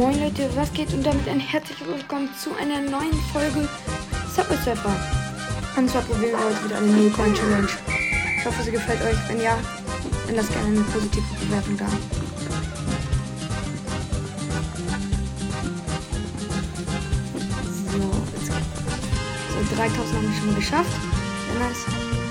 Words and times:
Moin 0.00 0.18
Leute, 0.18 0.48
was 0.56 0.72
geht 0.72 0.94
und 0.94 1.04
damit 1.04 1.28
ein 1.28 1.40
herzliches 1.40 1.86
Willkommen 1.86 2.30
zu 2.34 2.54
einer 2.56 2.80
neuen 2.80 3.12
Folge 3.34 3.68
Subway 4.34 4.56
Surfer. 4.64 4.96
Und 5.76 5.90
zwar 5.90 6.00
probieren 6.00 6.30
wir 6.30 6.38
heute 6.38 6.64
wieder 6.64 6.78
eine 6.78 6.86
New 6.86 7.10
Coin 7.10 7.34
Challenge. 7.34 7.68
Ich 8.38 8.46
hoffe, 8.46 8.62
sie 8.62 8.70
gefällt 8.70 9.02
euch. 9.02 9.18
Wenn 9.28 9.42
ja, 9.42 9.58
dann 10.26 10.36
lasst 10.36 10.50
gerne 10.52 10.68
eine 10.68 10.80
positive 10.84 11.22
Bewertung 11.44 11.76
da. 11.76 11.86
So, 17.92 18.10
jetzt 18.38 19.68
so 19.68 19.76
3000 19.76 20.16
haben 20.16 20.22
wir 20.22 20.40
schon 20.40 20.54
geschafft. 20.54 20.96
Sehr 21.46 21.68
nice. 21.68 22.29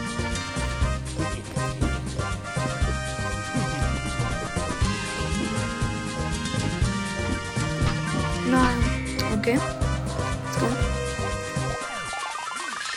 Okay. 9.49 9.57
Let's 9.57 10.59
go. 10.59 10.67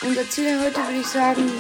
Unser 0.07 0.29
Ziel 0.29 0.61
heute 0.61 0.77
würde 0.77 1.01
ich 1.01 1.07
sagen. 1.07 1.51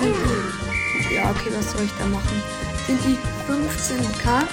Ja, 1.14 1.30
okay, 1.30 1.50
was 1.56 1.72
soll 1.72 1.82
ich 1.84 1.92
da 1.98 2.06
machen? 2.06 2.42
Sind 2.86 3.00
die 3.04 3.16
15k. 3.50 4.44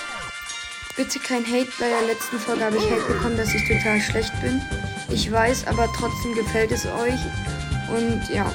Bitte 0.96 1.20
kein 1.20 1.46
Hate. 1.46 1.72
Bei 1.78 1.90
der 1.90 2.04
letzten 2.08 2.40
Folge 2.40 2.64
habe 2.64 2.78
ich 2.78 2.90
Hate 2.90 3.14
bekommen, 3.14 3.36
dass 3.36 3.54
ich 3.54 3.68
total 3.68 4.00
schlecht 4.00 4.32
bin. 4.42 4.62
Ich 5.10 5.30
weiß, 5.30 5.68
aber 5.68 5.90
trotzdem 5.98 6.34
gefällt 6.36 6.72
es 6.72 6.86
euch. 6.86 7.20
Und 7.94 8.30
ja, 8.30 8.50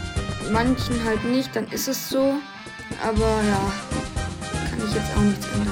manchen 0.52 1.05
halt 1.05 1.23
nicht, 1.24 1.55
dann 1.55 1.66
ist 1.69 1.88
es 1.88 2.09
so. 2.09 2.37
Aber 3.02 3.43
ja, 3.43 3.73
kann 4.71 4.79
ich 4.88 4.95
jetzt 4.95 5.15
auch 5.16 5.21
nichts 5.21 5.46
ändern. 5.52 5.63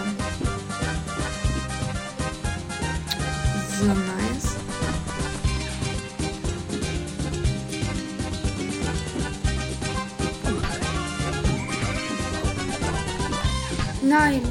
Nein. 14.02 14.42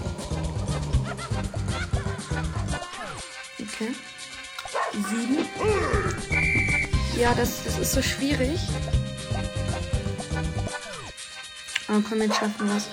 Okay. 3.60 3.92
Sieben. 4.94 5.46
Ja, 7.18 7.34
das, 7.34 7.64
das 7.66 7.78
ist 7.80 7.92
so 7.92 8.02
schwierig. 8.02 8.60
Aber 11.88 12.02
komm, 12.08 12.22
jetzt 12.22 12.38
schaffen 12.38 12.68
wir 12.68 12.78
es. 12.78 12.88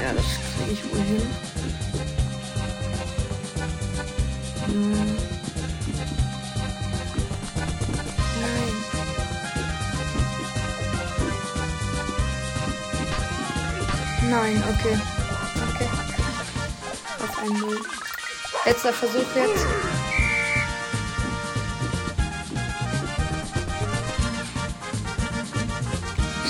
Ja, 0.00 0.12
das 0.12 0.24
kriege 0.56 0.72
ich 0.72 0.84
wohl 0.92 1.00
hin. 1.00 1.22
Hm. 4.66 5.05
Nein, 14.28 14.62
okay. 14.68 14.98
Okay. 15.74 15.88
Auf 17.22 17.38
ein 17.42 17.60
Null. 17.60 17.80
Letzter 18.64 18.92
Versuch 18.92 19.24
jetzt. 19.36 19.66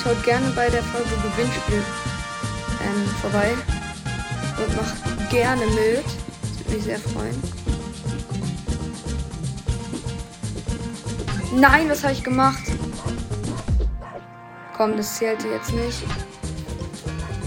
Schaut 0.02 0.22
gerne 0.24 0.48
bei 0.50 0.70
der 0.70 0.82
Folge 0.84 1.10
Gewinnspiel 1.22 1.82
ähm, 2.82 3.08
vorbei. 3.20 3.54
Und 4.56 4.76
macht 4.76 5.30
gerne 5.30 5.66
mit. 5.66 6.04
Das 6.06 6.58
würde 6.58 6.76
mich 6.76 6.84
sehr 6.84 6.98
freuen. 6.98 7.42
Nein, 11.54 11.90
was 11.90 12.02
habe 12.04 12.14
ich 12.14 12.24
gemacht? 12.24 12.62
Komm, 14.76 14.96
das 14.96 15.16
zählte 15.16 15.48
jetzt 15.48 15.72
nicht. 15.72 16.02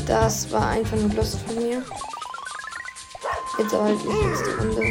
Das 0.09 0.51
war 0.51 0.69
einfach 0.69 0.97
nur 0.97 1.13
Lust 1.13 1.37
von 1.45 1.55
mir. 1.55 1.85
Jetzt 3.59 3.73
aber 3.75 3.83
halt 3.83 4.05
nicht 4.05 4.25
nächste 4.25 4.57
Runde. 4.57 4.81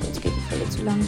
Sonst 0.00 0.22
geht 0.22 0.32
die 0.36 0.40
Folge 0.48 0.70
zu 0.70 0.84
lang. 0.84 1.04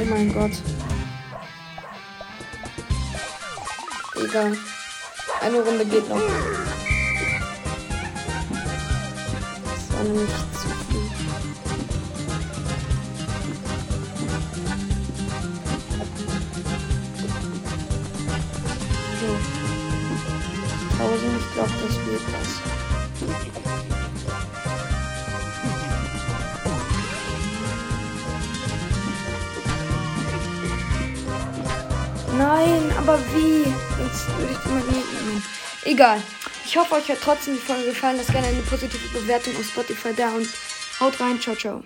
Oh 0.00 0.04
mein 0.08 0.32
Gott. 0.32 0.52
Egal. 4.14 4.56
Eine 5.40 5.60
Runde 5.60 5.84
geht 5.84 6.08
noch. 6.08 6.20
Das 9.64 9.96
war 9.96 10.04
nämlich 10.04 10.30
zu 10.52 10.77
So. 19.20 19.26
1000, 20.98 21.40
ich 21.40 21.52
glaube, 21.54 21.70
das 21.82 21.96
wird 22.06 22.22
was. 22.32 22.50
Nein, 32.38 32.92
aber 32.96 33.18
wie? 33.34 33.64
Sonst 33.96 34.28
würde 34.38 34.52
ich 34.52 34.64
immer 34.66 34.82
nehmen. 34.92 35.42
Egal. 35.84 36.22
Ich 36.64 36.76
hoffe, 36.76 36.94
euch 36.94 37.08
hat 37.08 37.18
trotzdem 37.20 37.54
die 37.54 37.60
Folge 37.60 37.86
gefallen. 37.86 38.18
Lasst 38.18 38.30
gerne 38.30 38.46
eine 38.46 38.62
positive 38.62 39.18
Bewertung 39.18 39.56
auf 39.56 39.64
Spotify 39.64 40.14
da 40.14 40.30
und 40.30 40.48
haut 41.00 41.18
rein. 41.20 41.40
Ciao, 41.40 41.56
ciao. 41.56 41.82